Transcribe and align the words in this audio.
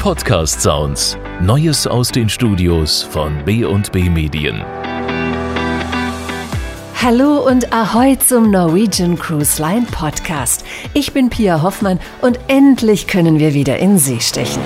Podcast 0.00 0.62
Sounds. 0.62 1.18
Neues 1.42 1.86
aus 1.86 2.08
den 2.08 2.30
Studios 2.30 3.02
von 3.02 3.44
B&B 3.44 4.08
Medien. 4.08 4.64
Hallo 7.02 7.46
und 7.46 7.70
Ahoi 7.70 8.16
zum 8.16 8.50
Norwegian 8.50 9.18
Cruise 9.18 9.60
Line 9.60 9.86
Podcast. 9.92 10.64
Ich 10.94 11.12
bin 11.12 11.28
Pia 11.28 11.60
Hoffmann 11.60 12.00
und 12.22 12.40
endlich 12.48 13.08
können 13.08 13.38
wir 13.38 13.52
wieder 13.52 13.78
in 13.78 13.98
See 13.98 14.20
stechen. 14.20 14.62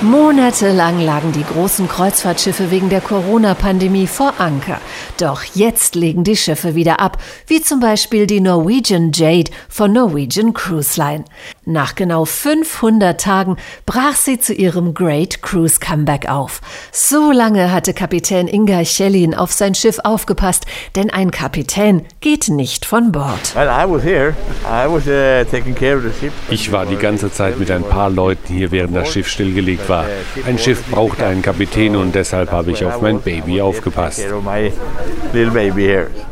Monatelang 0.00 1.00
lagen 1.00 1.32
die 1.32 1.42
großen 1.42 1.88
Kreuzfahrtschiffe 1.88 2.70
wegen 2.70 2.88
der 2.88 3.00
Corona-Pandemie 3.00 4.06
vor 4.06 4.34
Anker. 4.38 4.80
Doch 5.18 5.42
jetzt 5.42 5.96
legen 5.96 6.22
die 6.22 6.36
Schiffe 6.36 6.76
wieder 6.76 7.00
ab, 7.00 7.18
wie 7.48 7.60
zum 7.60 7.80
Beispiel 7.80 8.28
die 8.28 8.38
Norwegian 8.38 9.10
Jade 9.12 9.50
von 9.68 9.92
Norwegian 9.92 10.54
Cruise 10.54 11.00
Line. 11.00 11.24
Nach 11.70 11.94
genau 11.94 12.24
500 12.24 13.20
Tagen 13.20 13.58
brach 13.84 14.14
sie 14.14 14.40
zu 14.40 14.54
ihrem 14.54 14.94
Great 14.94 15.42
Cruise 15.42 15.78
Comeback 15.78 16.26
auf. 16.26 16.62
So 16.92 17.30
lange 17.30 17.70
hatte 17.70 17.92
Kapitän 17.92 18.48
Inga 18.48 18.86
Schellin 18.86 19.34
auf 19.34 19.52
sein 19.52 19.74
Schiff 19.74 19.98
aufgepasst, 20.02 20.64
denn 20.96 21.10
ein 21.10 21.30
Kapitän 21.30 22.06
geht 22.22 22.48
nicht 22.48 22.86
von 22.86 23.12
Bord. 23.12 23.54
uh, 25.06 25.44
Ich 26.48 26.72
war 26.72 26.86
die 26.86 26.96
ganze 26.96 27.30
Zeit 27.30 27.58
mit 27.58 27.70
ein 27.70 27.84
paar 27.84 28.08
Leuten 28.08 28.54
hier, 28.54 28.70
während 28.70 28.96
das 28.96 29.12
Schiff 29.12 29.28
stillgelegt 29.28 29.90
war. 29.90 30.06
Ein 30.46 30.58
Schiff 30.58 30.82
braucht 30.90 31.20
einen 31.20 31.42
Kapitän 31.42 31.96
und 31.96 32.14
deshalb 32.14 32.50
habe 32.50 32.70
ich 32.70 32.82
auf 32.82 33.02
mein 33.02 33.20
Baby 33.20 33.60
aufgepasst. 33.60 34.24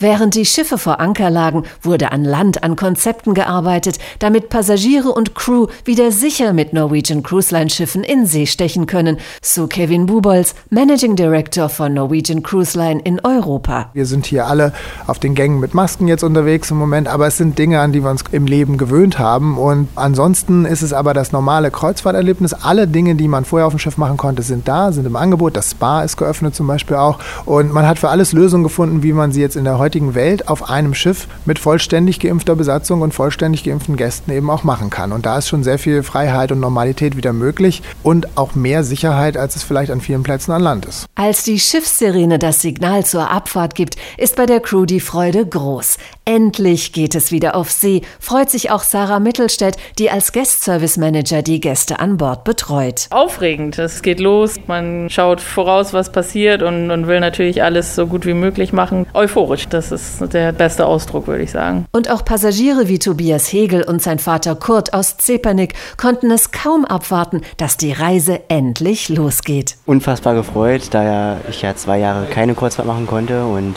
Während 0.01 0.35
die 0.35 0.47
Schiffe 0.47 0.79
vor 0.79 0.99
Anker 0.99 1.29
lagen, 1.29 1.65
wurde 1.83 2.11
an 2.13 2.25
Land 2.25 2.63
an 2.63 2.75
Konzepten 2.75 3.35
gearbeitet, 3.35 3.99
damit 4.19 4.49
Passagiere 4.49 5.11
und 5.11 5.26
Crew 5.35 5.67
wieder 5.85 6.13
sicher 6.13 6.53
mit 6.53 6.73
Norwegian 6.73 7.23
Cruise 7.23 7.55
Line 7.55 7.71
Schiffen 7.71 8.05
in 8.05 8.27
See 8.27 8.47
stechen 8.47 8.87
können, 8.87 9.19
so 9.43 9.67
Kevin 9.67 10.07
Bubolz, 10.07 10.55
Managing 10.71 11.17
Director 11.17 11.69
von 11.69 11.95
Norwegian 11.95 12.43
Cruise 12.43 12.79
Line 12.79 13.01
in 13.03 13.21
Europa. 13.25 13.91
Wir 13.93 14.07
sind 14.07 14.27
hier 14.27 14.47
alle 14.47 14.73
auf 15.07 15.19
den 15.19 15.35
Gängen 15.35 15.61
mit 15.61 15.75
Masken 15.75 16.09
jetzt 16.09 16.23
unterwegs 16.23 16.71
im 16.71 16.77
Moment, 16.77 17.09
aber 17.09 17.27
es 17.27 17.37
sind 17.37 17.59
Dinge, 17.59 17.81
an 17.81 17.93
die 17.93 18.03
wir 18.03 18.11
uns 18.11 18.25
im 18.33 18.47
Leben 18.47 18.79
gewöhnt 18.79 19.19
haben. 19.19 19.59
Und 19.59 19.89
ansonsten 19.95 20.65
ist 20.65 20.83
es 20.83 20.93
aber 20.93 21.15
das 21.15 21.33
normale 21.33 21.71
Kreuzfahrterlebnis. 21.71 22.53
Alle 22.53 22.87
Dinge, 22.87 23.15
die 23.15 23.29
man 23.29 23.45
vorher 23.45 23.67
auf 23.67 23.73
dem 23.73 23.79
Schiff 23.79 23.97
machen 23.97 24.17
konnte, 24.17 24.43
sind 24.43 24.69
da, 24.69 24.93
sind 24.93 25.07
im 25.07 25.17
Angebot. 25.17 25.57
Das 25.57 25.73
Spa 25.73 26.03
ist 26.03 26.17
geöffnet 26.17 26.55
zum 26.55 26.67
Beispiel 26.67 26.97
auch. 26.97 27.19
Und 27.45 27.73
man 27.73 27.87
hat 27.87 27.99
für 27.99 28.09
alles 28.09 28.33
Lösungen 28.33 28.65
gefunden, 28.65 29.03
wie 29.03 29.13
man 29.13 29.33
sie 29.33 29.41
jetzt 29.41 29.57
in 29.57 29.65
der 29.65 29.79
heutigen 29.79 30.15
Welt 30.15 30.49
auf 30.49 30.69
einem 30.69 30.95
Schiff 30.95 31.27
mit 31.45 31.59
vollständig 31.59 32.21
geimpfter 32.21 32.57
Besatzung 32.57 33.03
und 33.03 33.15
vollständig 33.15 33.65
geimpften 33.65 33.97
Gästen 33.97 34.31
eben 34.33 34.51
auch 34.51 34.65
machen 34.65 34.91
kann. 34.91 35.13
Und 35.17 35.25
da 35.25 35.39
ist 35.39 35.49
schon 35.49 35.65
sehr 35.65 35.79
viel 35.79 36.03
Freiheit 36.03 36.53
und 36.53 36.61
Normalität 36.61 37.17
wieder 37.17 37.33
möglich 37.33 37.81
und 38.03 38.37
auch 38.37 38.55
mehr 38.55 38.85
Sicherheit, 38.85 39.39
als 39.39 39.57
es 39.57 39.63
vielleicht 39.63 39.91
an 39.91 40.03
vielen 40.03 40.23
Plätzen 40.23 40.53
an 40.53 40.61
Land 40.61 40.85
ist. 40.85 41.07
Als 41.15 41.43
die 41.43 41.59
Schiffssirene 41.59 42.39
das 42.39 42.61
Signal 42.61 43.07
zur 43.07 43.31
Abfahrt 43.31 43.75
gibt, 43.75 43.97
ist 44.19 44.37
bei 44.37 44.45
der 44.45 44.61
Crew 44.61 44.85
die 44.85 45.01
Freude 45.01 45.47
groß. 45.47 45.97
Endlich 46.27 46.93
geht 46.93 47.15
es 47.15 47.33
wieder 47.33 47.57
auf 47.57 47.71
See, 47.71 48.03
freut 48.21 48.51
sich 48.51 48.71
auch 48.71 48.83
Sarah 48.83 49.21
Mittelstädt, 49.21 49.77
die 49.99 50.11
als 50.11 50.33
Guest 50.33 50.65
Service 50.65 50.99
Manager 50.99 51.41
die 51.41 51.61
Gäste 51.61 51.99
an 51.99 52.19
Bord 52.19 52.45
betreut. 52.45 53.07
Aufregend, 53.09 53.79
es 53.79 54.03
geht 54.03 54.21
los, 54.21 54.57
man 54.67 55.09
schaut 55.09 55.41
voraus, 55.41 55.95
was 55.95 56.13
passiert 56.13 56.63
und, 56.63 56.91
und 56.91 57.07
will 57.07 57.21
natürlich 57.21 57.63
alles 57.63 57.95
so 57.95 58.07
gut 58.07 58.27
wie 58.27 58.35
möglich 58.35 58.75
machen. 58.75 59.07
Euphorisch, 59.15 59.67
das 59.69 59.93
ist 59.93 60.35
der 60.35 60.53
beste 60.53 60.85
Ausdruck, 60.85 61.27
würde 61.27 61.45
ich 61.45 61.53
sagen. 61.53 61.87
Und 61.93 62.11
auch 62.11 62.23
Passagiere 62.23 62.89
wie 62.89 62.99
Tobias 62.99 63.51
Hegel 63.51 63.83
und 63.85 64.03
sein 64.03 64.19
Vater 64.19 64.57
Kurt 64.57 64.93
aus 64.97 65.19
Zepernick 65.19 65.75
konnten 65.97 66.31
es 66.31 66.51
kaum 66.51 66.85
abwarten, 66.85 67.43
dass 67.59 67.77
die 67.77 67.93
Reise 67.93 68.41
endlich 68.49 69.09
losgeht. 69.09 69.77
Unfassbar 69.85 70.35
gefreut, 70.35 70.89
da 70.91 71.05
ja 71.05 71.37
ich 71.51 71.63
ja 71.63 71.77
zwei 71.77 71.99
Jahre 71.99 72.27
keine 72.27 72.55
Kurzfahrt 72.55 72.89
machen 72.89 73.07
konnte 73.07 73.45
und 73.45 73.75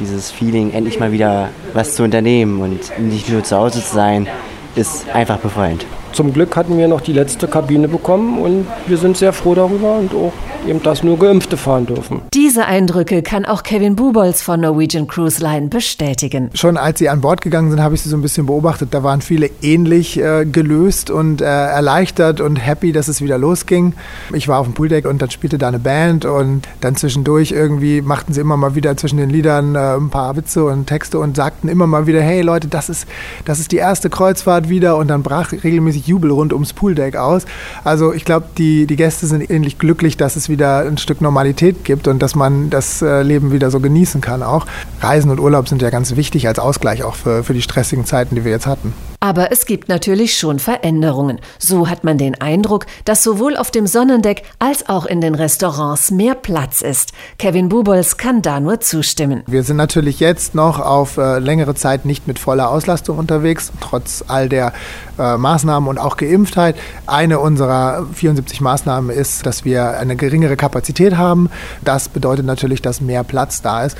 dieses 0.00 0.30
Feeling, 0.30 0.72
endlich 0.72 0.98
mal 1.00 1.12
wieder 1.12 1.50
was 1.74 1.94
zu 1.94 2.02
unternehmen 2.02 2.60
und 2.60 2.98
nicht 2.98 3.28
nur 3.28 3.44
zu 3.44 3.56
Hause 3.56 3.82
zu 3.82 3.94
sein, 3.94 4.28
ist 4.74 5.08
einfach 5.10 5.38
befreiend. 5.38 5.84
Zum 6.18 6.32
Glück 6.32 6.56
hatten 6.56 6.76
wir 6.76 6.88
noch 6.88 7.00
die 7.00 7.12
letzte 7.12 7.46
Kabine 7.46 7.86
bekommen 7.86 8.40
und 8.40 8.66
wir 8.88 8.96
sind 8.96 9.16
sehr 9.16 9.32
froh 9.32 9.54
darüber 9.54 9.98
und 9.98 10.12
auch 10.12 10.32
eben, 10.66 10.82
dass 10.82 11.04
nur 11.04 11.16
Geimpfte 11.16 11.56
fahren 11.56 11.86
dürfen. 11.86 12.22
Diese 12.34 12.66
Eindrücke 12.66 13.22
kann 13.22 13.44
auch 13.44 13.62
Kevin 13.62 13.94
Bubolz 13.94 14.42
von 14.42 14.60
Norwegian 14.60 15.06
Cruise 15.06 15.40
Line 15.40 15.68
bestätigen. 15.68 16.50
Schon 16.54 16.76
als 16.76 16.98
sie 16.98 17.08
an 17.08 17.20
Bord 17.20 17.40
gegangen 17.40 17.70
sind, 17.70 17.80
habe 17.80 17.94
ich 17.94 18.02
sie 18.02 18.08
so 18.08 18.16
ein 18.16 18.22
bisschen 18.22 18.46
beobachtet. 18.46 18.88
Da 18.92 19.04
waren 19.04 19.20
viele 19.20 19.48
ähnlich 19.62 20.18
äh, 20.18 20.44
gelöst 20.44 21.10
und 21.10 21.40
äh, 21.40 21.44
erleichtert 21.44 22.40
und 22.40 22.56
happy, 22.56 22.90
dass 22.90 23.06
es 23.06 23.22
wieder 23.22 23.38
losging. 23.38 23.94
Ich 24.32 24.48
war 24.48 24.58
auf 24.58 24.66
dem 24.66 24.74
Pooldeck 24.74 25.06
und 25.06 25.22
dann 25.22 25.30
spielte 25.30 25.56
da 25.56 25.68
eine 25.68 25.78
Band 25.78 26.24
und 26.24 26.66
dann 26.80 26.96
zwischendurch 26.96 27.52
irgendwie 27.52 28.02
machten 28.02 28.32
sie 28.32 28.40
immer 28.40 28.56
mal 28.56 28.74
wieder 28.74 28.96
zwischen 28.96 29.18
den 29.18 29.30
Liedern 29.30 29.76
äh, 29.76 29.94
ein 29.94 30.10
paar 30.10 30.36
Witze 30.36 30.64
und 30.64 30.86
Texte 30.86 31.20
und 31.20 31.36
sagten 31.36 31.68
immer 31.68 31.86
mal 31.86 32.08
wieder, 32.08 32.20
hey 32.20 32.42
Leute, 32.42 32.66
das 32.66 32.88
ist, 32.88 33.06
das 33.44 33.60
ist 33.60 33.70
die 33.70 33.76
erste 33.76 34.10
Kreuzfahrt 34.10 34.68
wieder 34.68 34.96
und 34.96 35.08
dann 35.08 35.22
brach 35.22 35.52
regelmäßig 35.52 36.07
Jubel 36.08 36.30
rund 36.30 36.52
ums 36.52 36.72
Pooldeck 36.72 37.16
aus. 37.16 37.44
Also 37.84 38.12
ich 38.12 38.24
glaube, 38.24 38.46
die, 38.58 38.86
die 38.86 38.96
Gäste 38.96 39.26
sind 39.26 39.48
ähnlich 39.48 39.78
glücklich, 39.78 40.16
dass 40.16 40.36
es 40.36 40.48
wieder 40.48 40.80
ein 40.80 40.98
Stück 40.98 41.20
Normalität 41.20 41.84
gibt 41.84 42.08
und 42.08 42.20
dass 42.20 42.34
man 42.34 42.70
das 42.70 43.02
äh, 43.02 43.22
Leben 43.22 43.52
wieder 43.52 43.70
so 43.70 43.80
genießen 43.80 44.20
kann 44.20 44.42
auch. 44.42 44.66
Reisen 45.00 45.30
und 45.30 45.38
Urlaub 45.40 45.68
sind 45.68 45.82
ja 45.82 45.90
ganz 45.90 46.16
wichtig 46.16 46.48
als 46.48 46.58
Ausgleich 46.58 47.04
auch 47.04 47.14
für, 47.14 47.44
für 47.44 47.54
die 47.54 47.62
stressigen 47.62 48.04
Zeiten, 48.04 48.34
die 48.34 48.44
wir 48.44 48.50
jetzt 48.50 48.66
hatten. 48.66 48.92
Aber 49.20 49.50
es 49.50 49.66
gibt 49.66 49.88
natürlich 49.88 50.36
schon 50.36 50.60
Veränderungen. 50.60 51.40
So 51.58 51.88
hat 51.88 52.04
man 52.04 52.18
den 52.18 52.40
Eindruck, 52.40 52.86
dass 53.04 53.24
sowohl 53.24 53.56
auf 53.56 53.72
dem 53.72 53.88
Sonnendeck 53.88 54.44
als 54.60 54.88
auch 54.88 55.06
in 55.06 55.20
den 55.20 55.34
Restaurants 55.34 56.12
mehr 56.12 56.36
Platz 56.36 56.82
ist. 56.82 57.12
Kevin 57.36 57.68
Bubols 57.68 58.16
kann 58.16 58.42
da 58.42 58.60
nur 58.60 58.78
zustimmen. 58.78 59.42
Wir 59.48 59.64
sind 59.64 59.76
natürlich 59.76 60.20
jetzt 60.20 60.54
noch 60.54 60.78
auf 60.78 61.16
äh, 61.16 61.40
längere 61.40 61.74
Zeit 61.74 62.04
nicht 62.04 62.28
mit 62.28 62.38
voller 62.38 62.70
Auslastung 62.70 63.18
unterwegs, 63.18 63.72
trotz 63.80 64.22
all 64.28 64.48
der 64.48 64.72
äh, 65.18 65.36
Maßnahmen 65.36 65.88
und 65.88 65.98
auch 65.98 66.16
Geimpftheit. 66.16 66.76
Eine 67.06 67.40
unserer 67.40 68.06
74 68.12 68.60
Maßnahmen 68.60 69.10
ist, 69.10 69.44
dass 69.46 69.64
wir 69.64 69.98
eine 69.98 70.14
geringere 70.14 70.56
Kapazität 70.56 71.16
haben. 71.16 71.50
Das 71.84 72.08
bedeutet 72.08 72.46
natürlich, 72.46 72.82
dass 72.82 73.00
mehr 73.00 73.24
Platz 73.24 73.62
da 73.62 73.84
ist. 73.84 73.96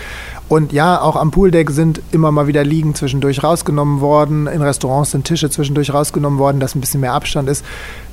Und 0.49 0.73
ja, 0.73 1.01
auch 1.01 1.17
am 1.17 1.31
Pooldeck 1.31 1.71
sind 1.71 2.01
immer 2.11 2.33
mal 2.33 2.47
wieder 2.47 2.65
Liegen 2.65 2.95
zwischendurch 2.95 3.43
rausgenommen 3.43 4.01
worden. 4.01 4.47
In 4.47 4.63
Restaurants 4.63 5.11
sind 5.11 5.27
Tische 5.27 5.51
zwischendurch 5.51 5.93
rausgenommen 5.93 6.39
worden, 6.39 6.59
dass 6.59 6.75
ein 6.75 6.81
bisschen 6.81 7.01
mehr 7.01 7.13
Abstand 7.13 7.51
ist. 7.51 7.65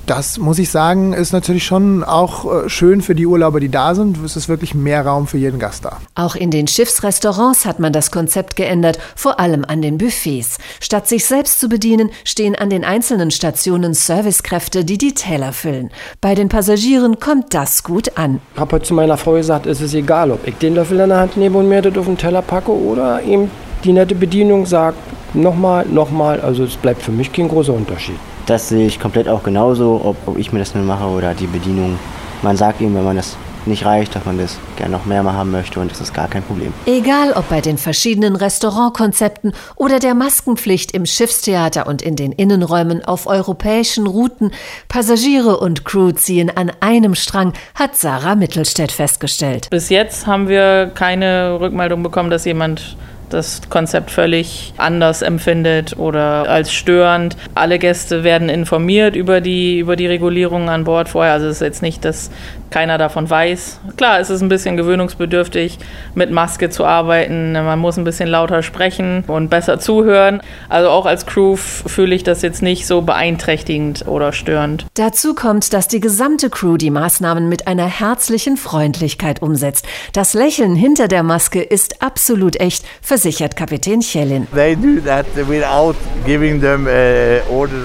Das 0.06 0.38
muss 0.38 0.60
ich 0.60 0.70
sagen, 0.70 1.14
ist 1.14 1.34
natürlich 1.34 1.66
schon 1.66 2.04
auch 2.04 2.66
äh, 2.66 2.70
schön 2.70 3.02
für 3.02 3.16
die 3.16 3.26
Urlauber, 3.26 3.60
die 3.60 3.70
da 3.70 3.96
sind. 3.96 4.24
Es 4.24 4.36
ist 4.36 4.48
wirklich 4.48 4.76
mehr 4.76 5.04
Raum 5.04 5.26
für 5.26 5.40
jeden 5.40 5.58
Gast 5.58 5.84
da. 5.84 5.98
Auch 6.14 6.36
in 6.36 6.52
den 6.52 6.68
Schiffsrestaurants 6.68 7.66
hat 7.66 7.80
man 7.80 7.92
das 7.92 8.12
Konzept 8.12 8.56
geändert, 8.56 9.00
vor 9.16 9.40
allem 9.40 9.66
an 9.66 9.82
den 9.82 9.98
Buffets. 9.98 10.60
Statt 10.80 11.08
sich 11.08 11.26
selbst 11.26 11.60
zu 11.60 11.70
bedienen, 11.70 12.12
stehen 12.24 12.56
an 12.56 12.70
den 12.70 12.84
einzelnen 12.84 13.32
Stationen 13.32 13.96
Servicekräfte, 13.96 14.86
die 14.86 15.00
die 15.00 15.16
Teller 15.16 15.54
füllen. 15.54 15.90
Bei 16.22 16.36
den 16.36 16.50
Passagieren 16.50 17.20
kommt 17.20 17.56
das 17.56 17.84
gut 17.84 18.16
an. 18.16 18.42
Ich 18.54 18.60
habe 18.60 18.76
heute 18.76 18.86
zu 18.86 18.94
meiner 18.94 19.18
Frau 19.18 19.34
gesagt, 19.34 19.66
es 19.66 19.82
ist 19.82 19.96
egal, 19.96 20.30
ob 20.30 20.46
ich 20.48 20.56
den 20.60 20.76
Löffel 20.76 21.00
in 21.00 21.10
der 21.10 21.18
Hand 21.18 21.36
nehme 21.36 21.58
und 21.58 21.68
mir 21.68 21.82
das 21.82 21.98
auf 21.98 22.06
den 22.06 22.18
Teller 22.18 22.44
packe 22.44 22.72
oder 22.72 23.24
eben 23.24 23.50
die 23.84 23.92
nette 23.92 24.14
Bedienung 24.14 24.68
sagt, 24.68 25.00
nochmal, 25.34 25.84
nochmal. 25.88 26.42
Also 26.42 26.64
es 26.64 26.76
bleibt 26.76 27.02
für 27.02 27.12
mich 27.12 27.34
kein 27.34 27.48
großer 27.48 27.74
Unterschied. 27.74 28.20
Das 28.46 28.70
sehe 28.70 28.86
ich 28.86 29.00
komplett 29.00 29.28
auch 29.28 29.42
genauso, 29.42 30.02
ob, 30.04 30.18
ob 30.28 30.38
ich 30.38 30.54
mir 30.54 30.60
das 30.60 30.76
nur 30.76 30.84
mache 30.84 31.06
oder 31.06 31.34
die 31.34 31.48
Bedienung. 31.48 31.98
Man 32.44 32.58
sagt 32.58 32.80
ihm, 32.80 32.94
wenn 32.94 33.04
man 33.04 33.16
das 33.16 33.38
nicht 33.66 33.86
reicht, 33.86 34.16
dass 34.16 34.26
man 34.26 34.38
das 34.38 34.58
gerne 34.76 34.92
noch 34.92 35.06
mehr 35.06 35.24
haben 35.24 35.50
möchte 35.50 35.80
und 35.80 35.90
das 35.90 36.02
ist 36.02 36.14
gar 36.14 36.28
kein 36.28 36.44
Problem. 36.44 36.72
Egal 36.86 37.34
ob 37.34 37.50
bei 37.50 37.62
den 37.62 37.80
verschiedenen 37.80 38.36
Restaurantkonzepten 38.36 39.54
oder 39.76 39.98
der 39.98 40.14
Maskenpflicht 40.14 40.92
im 40.92 41.08
Schiffstheater 41.08 41.88
und 41.88 42.04
in 42.04 42.16
den 42.16 42.32
Innenräumen 42.32 43.04
auf 43.04 43.26
europäischen 43.26 44.06
Routen, 44.06 44.52
Passagiere 44.88 45.58
und 45.58 45.86
Crew 45.86 46.12
ziehen 46.12 46.52
an 46.56 46.72
einem 46.80 47.16
Strang, 47.16 47.54
hat 47.74 47.96
Sarah 47.96 48.36
Mittelstädt 48.36 48.92
festgestellt. 48.92 49.70
Bis 49.72 49.90
jetzt 49.90 50.28
haben 50.28 50.48
wir 50.48 50.92
keine 50.94 51.60
Rückmeldung 51.60 52.04
bekommen, 52.04 52.30
dass 52.30 52.46
jemand 52.46 52.96
das 53.30 53.62
Konzept 53.70 54.12
völlig 54.12 54.74
anders 54.78 55.22
empfindet 55.22 55.98
oder 55.98 56.50
als 56.50 56.72
störend. 56.72 57.36
Alle 57.54 57.80
Gäste 57.80 58.24
werden 58.24 58.50
informiert 58.50 59.16
über 59.16 59.42
die, 59.42 59.80
über 59.80 59.96
die 59.96 60.08
Regulierungen 60.08 60.70
an 60.70 60.84
Bord 60.84 61.10
vorher. 61.10 61.34
Also 61.34 61.48
es 61.48 61.58
ist 61.58 61.62
jetzt 61.62 61.82
nicht, 61.82 62.06
dass 62.06 62.32
keiner 62.70 62.98
davon 62.98 63.30
weiß. 63.30 63.80
Klar, 63.96 64.20
es 64.20 64.30
ist 64.30 64.42
ein 64.42 64.50
bisschen 64.50 64.76
gewöhnungsbedürftig, 64.76 65.78
mit 66.14 66.32
Maske 66.32 66.70
zu 66.70 66.84
arbeiten. 66.84 67.54
Man 67.54 67.80
muss 67.80 67.98
ein 67.98 68.04
bisschen 68.04 68.28
lauter 68.28 68.64
sprechen 68.64 69.24
und 69.28 69.50
besser 69.50 69.80
zuhören. 69.80 70.42
Also 70.68 70.90
auch 70.90 71.06
als 71.06 71.26
Crew 71.26 71.56
fühle 71.56 72.16
ich 72.16 72.24
das 72.24 72.42
jetzt 72.42 72.62
nicht 72.62 72.86
so 72.86 73.02
beeinträchtigend 73.02 74.08
oder 74.08 74.34
störend. 74.34 74.86
Dazu 74.96 75.36
kommt, 75.36 75.74
dass 75.74 75.88
die 75.88 76.00
gesamte 76.00 76.50
Crew 76.50 76.78
die 76.78 76.92
Maßnahmen 76.92 77.48
mit 77.48 77.68
einer 77.68 77.88
herzlichen 77.88 78.58
Freundlichkeit 78.58 79.42
umsetzt. 79.42 79.86
Das 80.14 80.34
Lächeln 80.34 80.76
hinter 80.76 81.08
der 81.08 81.24
Maske 81.24 81.62
ist 81.62 82.02
absolut 82.02 82.60
echt, 82.60 82.86
versichert 83.16 83.56
Kapitän 83.56 84.02
Chelin. 84.02 84.46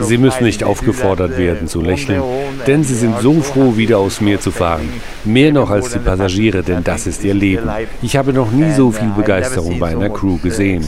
Sie 0.03 0.19
müssen 0.19 0.44
nicht 0.44 0.65
aufgefordert 0.65 1.38
werden 1.38 1.69
zu 1.69 1.81
lächeln, 1.81 2.23
denn 2.67 2.82
sie 2.82 2.97
sind 2.97 3.21
so 3.21 3.41
froh, 3.41 3.77
wieder 3.77 3.99
aus 3.99 4.21
mir 4.21 4.41
zu 4.41 4.50
fahren. 4.50 4.88
Mehr 5.25 5.53
noch 5.53 5.71
als 5.71 5.93
die 5.93 6.00
Passagiere, 6.00 6.65
denn 6.65 6.82
das 6.82 7.06
ist 7.06 7.23
ihr 7.23 7.35
Leben. 7.35 7.71
Ich 8.03 8.17
habe 8.17 8.32
noch 8.32 8.50
nie 8.50 8.73
so 8.73 8.91
viel 8.91 9.11
Begeisterung 9.11 9.79
bei 9.79 9.91
einer 9.91 10.11
Crew 10.11 10.38
gesehen. 10.38 10.85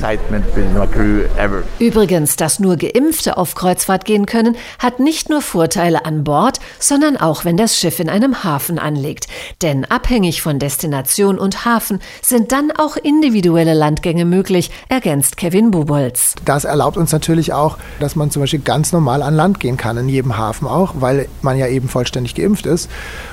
Übrigens, 1.79 2.35
dass 2.35 2.59
nur 2.59 2.77
Geimpfte 2.77 3.37
auf 3.37 3.55
Kreuzfahrt 3.55 4.05
gehen 4.05 4.27
können, 4.27 4.56
hat 4.81 4.99
nicht 4.99 5.31
nur 5.31 5.41
Vorteile 5.41 6.05
an 6.05 6.25
Bord, 6.25 6.59
sondern 6.81 7.17
auch, 7.17 7.45
wenn 7.45 7.56
das 7.56 7.79
Schiff 7.79 8.00
in 8.00 8.09
einem 8.09 8.43
Hafen 8.43 8.81
anlegt. 8.81 9.29
Denn 9.61 9.85
abhängig 9.85 10.43
von 10.43 10.59
Destination 10.59 11.38
und 11.38 11.65
Hafen 11.65 12.00
sind 12.23 12.50
dann 12.50 12.73
auch 12.73 12.97
individuelle 12.97 13.75
Landgänge 13.75 14.31
möglich, 14.32 14.70
ergänzt 14.88 15.37
Kevin 15.37 15.70
Bubolz. 15.70 16.34
Das 16.46 16.64
erlaubt 16.64 16.96
uns 16.96 17.12
natürlich 17.12 17.52
auch, 17.52 17.76
dass 18.00 18.17
man 18.17 18.31
zum 18.31 18.43
Beispiel 18.43 18.61
ganz 18.61 18.93
normal 18.93 19.23
an 19.23 19.34
Land 19.34 19.61
gehen 19.61 19.76
kann, 19.76 19.99
in 19.99 20.08
jedem 20.08 20.38
Hafen 20.38 20.67
auch, 20.67 20.94
weil 20.99 21.29
man 21.43 21.58
ja 21.58 21.67
eben 21.67 21.88
vollständig 21.88 22.34
geimpft 22.34 22.64
ist. 22.64 22.90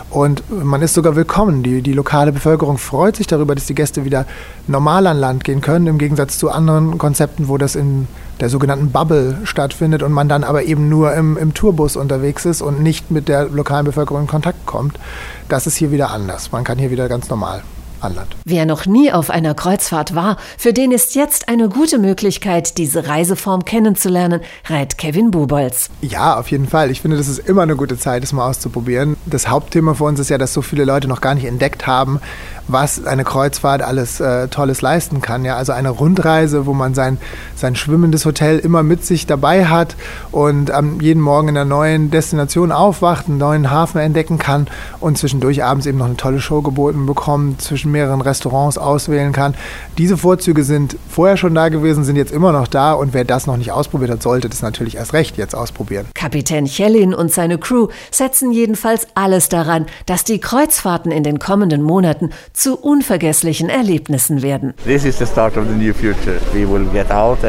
Und 0.09 0.43
man 0.51 0.81
ist 0.81 0.93
sogar 0.93 1.15
willkommen. 1.15 1.63
Die, 1.63 1.81
die 1.81 1.93
lokale 1.93 2.33
Bevölkerung 2.33 2.77
freut 2.77 3.15
sich 3.15 3.27
darüber, 3.27 3.55
dass 3.55 3.65
die 3.65 3.75
Gäste 3.75 4.03
wieder 4.03 4.25
normal 4.67 5.07
an 5.07 5.17
Land 5.17 5.43
gehen 5.45 5.61
können, 5.61 5.87
im 5.87 5.97
Gegensatz 5.97 6.37
zu 6.37 6.49
anderen 6.49 6.97
Konzepten, 6.97 7.47
wo 7.47 7.57
das 7.57 7.75
in 7.75 8.07
der 8.41 8.49
sogenannten 8.49 8.91
Bubble 8.91 9.37
stattfindet 9.43 10.03
und 10.03 10.11
man 10.11 10.27
dann 10.27 10.43
aber 10.43 10.63
eben 10.63 10.89
nur 10.89 11.13
im, 11.13 11.37
im 11.37 11.53
Tourbus 11.53 11.95
unterwegs 11.95 12.45
ist 12.45 12.61
und 12.61 12.81
nicht 12.81 13.11
mit 13.11 13.27
der 13.27 13.45
lokalen 13.45 13.85
Bevölkerung 13.85 14.23
in 14.23 14.27
Kontakt 14.27 14.65
kommt. 14.65 14.99
Das 15.47 15.65
ist 15.67 15.77
hier 15.77 15.91
wieder 15.91 16.11
anders. 16.11 16.51
Man 16.51 16.63
kann 16.63 16.77
hier 16.77 16.91
wieder 16.91 17.07
ganz 17.07 17.29
normal 17.29 17.63
an 18.01 18.15
Land. 18.15 18.35
Wer 18.45 18.65
noch 18.65 18.85
nie 18.85 19.11
auf 19.11 19.29
einer 19.29 19.53
Kreuzfahrt 19.53 20.15
war, 20.15 20.37
für 20.57 20.73
den 20.73 20.91
ist 20.91 21.15
jetzt 21.15 21.49
eine 21.49 21.69
gute 21.69 21.99
Möglichkeit, 21.99 22.77
diese 22.77 23.07
Reiseform 23.07 23.65
kennenzulernen, 23.65 24.41
rät 24.69 24.97
Kevin 24.97 25.31
Bubolz. 25.31 25.89
Ja, 26.01 26.37
auf 26.37 26.51
jeden 26.51 26.67
Fall. 26.67 26.91
Ich 26.91 27.01
finde, 27.01 27.17
das 27.17 27.27
ist 27.27 27.39
immer 27.39 27.63
eine 27.63 27.75
gute 27.75 27.97
Zeit, 27.97 28.23
es 28.23 28.33
mal 28.33 28.47
auszuprobieren. 28.47 29.17
Das 29.25 29.47
Hauptthema 29.47 29.93
für 29.93 30.05
uns 30.05 30.19
ist 30.19 30.29
ja, 30.29 30.37
dass 30.37 30.53
so 30.53 30.61
viele 30.61 30.85
Leute 30.85 31.07
noch 31.07 31.21
gar 31.21 31.35
nicht 31.35 31.45
entdeckt 31.45 31.87
haben, 31.87 32.19
was 32.67 33.05
eine 33.05 33.23
Kreuzfahrt 33.23 33.81
alles 33.81 34.19
äh, 34.19 34.47
Tolles 34.47 34.81
leisten 34.81 35.21
kann. 35.21 35.43
Ja, 35.43 35.55
also 35.55 35.73
eine 35.73 35.89
Rundreise, 35.89 36.65
wo 36.65 36.73
man 36.73 36.93
sein, 36.93 37.17
sein 37.55 37.75
schwimmendes 37.75 38.25
Hotel 38.25 38.59
immer 38.59 38.83
mit 38.83 39.05
sich 39.05 39.25
dabei 39.25 39.65
hat 39.65 39.95
und 40.31 40.69
ähm, 40.69 41.01
jeden 41.01 41.21
Morgen 41.21 41.49
in 41.49 41.57
einer 41.57 41.65
neuen 41.65 42.11
Destination 42.11 42.71
aufwacht, 42.71 43.27
einen 43.27 43.37
neuen 43.37 43.71
Hafen 43.71 43.99
entdecken 43.99 44.37
kann 44.37 44.67
und 44.99 45.17
zwischendurch 45.17 45.63
abends 45.63 45.85
eben 45.85 45.97
noch 45.97 46.05
eine 46.05 46.17
tolle 46.17 46.39
Show 46.39 46.61
geboten 46.61 47.05
bekommt, 47.05 47.61
zwischen 47.61 47.88
mehreren 47.91 48.21
Restaurants 48.21 48.77
auswählen 48.77 49.31
kann. 49.31 49.55
Diese 49.97 50.17
Vorzüge 50.17 50.63
sind 50.63 50.97
vorher 51.09 51.37
schon 51.37 51.55
da 51.55 51.69
gewesen, 51.69 52.03
sind 52.03 52.15
jetzt 52.15 52.31
immer 52.31 52.51
noch 52.51 52.67
da 52.67 52.93
und 52.93 53.13
wer 53.13 53.25
das 53.25 53.47
noch 53.47 53.57
nicht 53.57 53.71
ausprobiert 53.71 54.11
hat, 54.11 54.23
sollte 54.23 54.49
das 54.49 54.61
natürlich 54.61 54.95
erst 54.95 55.13
recht 55.13 55.37
jetzt 55.37 55.55
ausprobieren. 55.55 56.07
Kapitän 56.13 56.65
Chelin 56.65 57.13
und 57.13 57.31
seine 57.31 57.57
Crew 57.57 57.87
setzen 58.11 58.51
jedenfalls 58.51 59.07
alles 59.15 59.49
daran, 59.49 59.85
dass 60.05 60.23
die 60.23 60.39
Kreuzfahrten 60.39 61.11
in 61.11 61.23
den 61.23 61.39
kommenden 61.39 61.81
Monaten 61.81 62.31
zu 62.53 62.77
unvergesslichen 62.77 63.69
Erlebnissen 63.69 64.41
werden. 64.41 64.73
This 64.85 65.05
is 65.05 65.17
the 65.17 65.25
start 65.25 65.57
of 65.57 65.65
the 65.67 65.75
new 65.75 65.93
future. 65.93 66.39
We 66.53 66.69
will 66.69 66.85
get 66.93 67.11
out 67.11 67.39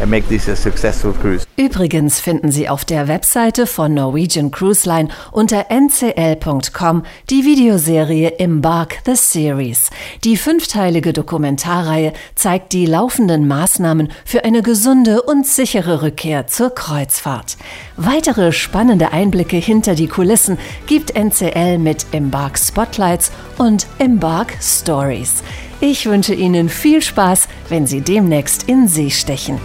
and 0.00 0.10
make 0.10 0.28
this 0.28 0.48
a 0.48 0.56
successful 0.56 1.12
cruise. 1.12 1.46
Übrigens 1.56 2.20
finden 2.20 2.52
Sie 2.52 2.68
auf 2.68 2.84
der 2.84 3.08
Webseite 3.08 3.66
von 3.66 3.94
Norwegian 3.94 4.50
Cruise 4.50 4.88
Line 4.88 5.08
unter 5.32 5.66
ncl.com 5.70 7.02
die 7.30 7.44
Videoserie 7.44 8.38
Embark 8.38 8.98
the 9.04 9.16
Series. 9.16 9.90
Die 10.24 10.36
fünfteilige 10.36 11.12
Dokumentarreihe 11.12 12.12
zeigt 12.34 12.72
die 12.72 12.86
laufenden 12.86 13.48
Maßnahmen 13.48 14.12
für 14.24 14.44
eine 14.44 14.62
gesunde 14.62 15.22
und 15.22 15.46
sichere 15.46 16.02
Rückkehr 16.02 16.46
zur 16.46 16.74
Kreuzfahrt. 16.74 17.56
Weitere 17.96 18.52
spannende 18.52 19.12
Einblicke 19.12 19.56
hinter 19.56 19.94
die 19.94 20.08
Kulissen 20.08 20.58
gibt 20.86 21.16
NCL 21.16 21.78
mit 21.78 22.06
Embark 22.12 22.58
Spotlights 22.58 23.32
und 23.58 23.86
Embark 23.98 24.56
Stories. 24.60 25.42
Ich 25.80 26.06
wünsche 26.06 26.34
Ihnen 26.34 26.68
viel 26.68 27.00
Spaß, 27.00 27.46
wenn 27.68 27.86
Sie 27.86 28.00
demnächst 28.00 28.68
in 28.68 28.88
See 28.88 29.10
stechen. 29.10 29.60